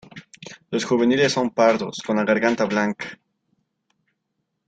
Los 0.71 0.83
juveniles 0.83 1.31
son 1.33 1.51
pardos, 1.51 2.01
con 2.03 2.15
la 2.17 2.23
garganta 2.25 2.65
blanca. 2.65 3.19